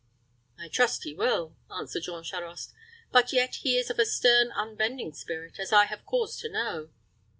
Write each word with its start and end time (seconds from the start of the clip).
"I 0.57 0.67
trust 0.67 1.03
he 1.03 1.13
will," 1.13 1.55
answered 1.69 2.01
Jean 2.01 2.23
Charost; 2.23 2.73
"but 3.11 3.31
yet 3.31 3.57
he 3.57 3.77
is 3.77 3.91
of 3.91 3.99
a 3.99 4.05
stern, 4.07 4.51
unbending 4.55 5.13
spirit, 5.13 5.59
as 5.59 5.71
I 5.71 5.85
have 5.85 6.07
cause 6.07 6.37
to 6.37 6.49
know." 6.49 6.89